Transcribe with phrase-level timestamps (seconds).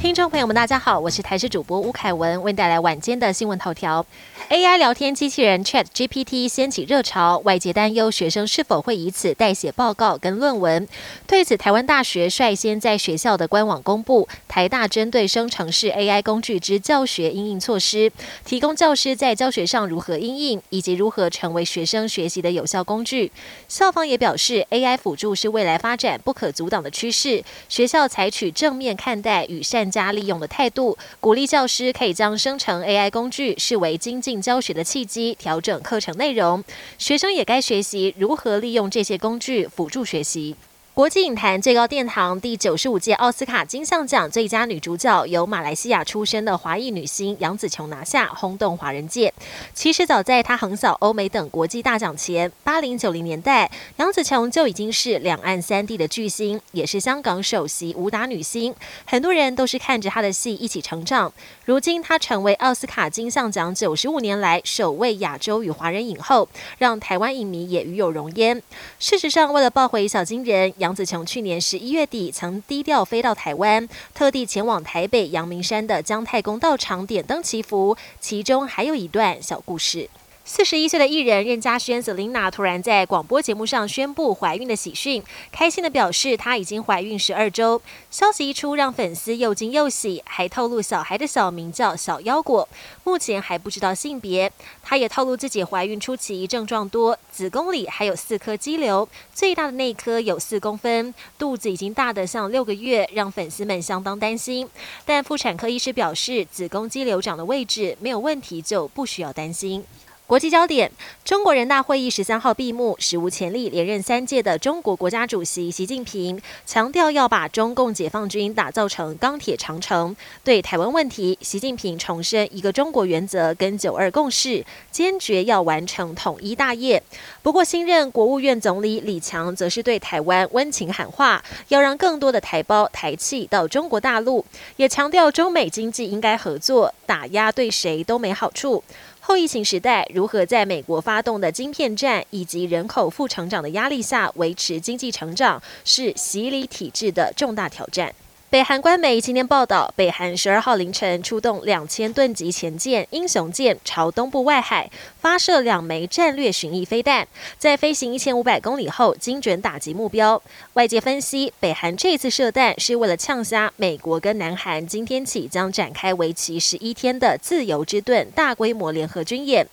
[0.00, 4.04] 听众朋友们，大家好，我是台视主播吴凯文，为您带来晚间的新闻头条。
[4.48, 10.88] AI 聊天机器人 Chat GPT 掀起热潮，外界担忧学生是否会以此代写报告跟论文。
[11.26, 18.10] 对此，台湾大学率先在学校的官网公布台大针对生成式 AI 工具之教学应应措施，
[18.46, 23.30] 提供教师在教学上如何应应，以及如何成为学生学习的有效工具。
[23.68, 34.40] 校方也表示，AI 辅助是未来发展不可阻挡的趋势，学校采取正面看待与善加利用的态度，鼓励教师可以将生成 AI 工具视为精进。
[34.40, 36.62] 教学的契机，调整课程内容，
[36.98, 40.54] 学生也该学习如何利用这些工具辅助学习。
[41.00, 49.32] 国际影坛最高殿堂第九十五届奥斯卡金像奖最佳女主角由马来西亚出身的华裔女星杨紫琼拿下，轰动华人界。
[49.72, 58.74] 其实早在她横扫欧美等国际大奖前，八零九零年代，杨紫琼就已经是两岸三地的巨星，也是香港首席武打女星。
[59.06, 61.32] 很多人都是看着她的戏一起成长。
[61.64, 68.62] 如今她成为奥斯卡金像奖九十五年来首位亚洲与华人影后，让台湾影迷也与有荣焉。
[68.98, 70.70] 事实上，为了抱回小金人。
[70.89, 80.08] 杨紫琼去年十一月底曾低调飞到台湾，特地前往台北阳明山的姜太公道场点灯祈福，其中还有一段小故事。
[80.52, 87.80] 四十一岁的艺人任嘉萱 Selina 突然在广播节目上宣布怀孕的喜讯，开心的表示她已经怀孕十二周。
[88.10, 92.68] 消息一出，让粉丝又惊又喜，还透露小孩的小名叫小腰果，
[93.04, 94.50] 目前还不知道性别。
[94.82, 104.68] 她也透露自己怀孕初期症状多，子宫里还有四颗肌瘤，最大的那颗有四公分，肚子已经大得像六个月，让粉丝们相当担心。
[105.06, 109.84] 但妇产科医师表示，子宫肌瘤长的位置没有问题，就不需要担心。
[110.30, 110.92] 国际焦点：
[111.24, 120.14] 中国人大会议十三号闭幕，史无前例连任三届的中国国家主席习近平强调要把中共解放军打造成钢铁长城。
[120.44, 127.02] 对台湾问题，习近平重申一个中国原则跟九二共识，坚决要完成统一大业。
[127.42, 134.44] 不过，新任国务院总理李强则是对台湾温情喊话，要让更多的台胞台企到中国大陆，
[134.76, 138.84] 也强调中美经济应该合作，打压对谁都没好处。
[139.30, 148.12] 后疫情时代，如何在美国发动的晶片战以及人口负成长的压力下维持经济成长，是洗礼体制的重大挑战。
[148.50, 154.90] 北韩官媒今天报道，北韩十二号凌晨出动两千吨级前舰“英雄舰”朝东部外海
[155.20, 157.28] 发射两枚战略巡弋飞弹，
[157.58, 160.42] 在飞行一千五百公里后精准打击目标。
[160.72, 169.64] 外界分析，北韩这次射弹是为了呛杀美国跟南韩今天起将展开为期十一天的“自由之盾”大规模联合军演。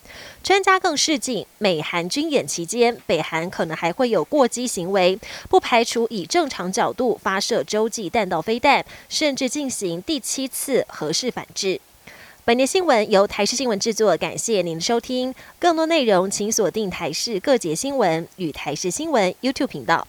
[0.44, 5.18] 专家更示警，美韩军演期间，北韩可能还会有过激行为，
[5.50, 8.67] 不排除以正常角度发射洲际弹道飞弹。
[9.08, 11.80] 甚至进行第七次核试反制。
[12.44, 15.34] 本节新闻由台视新闻制作，感谢您的收听。
[15.60, 20.06] 更多内容请锁定台视各节新闻与台视新闻 YouTube 频道。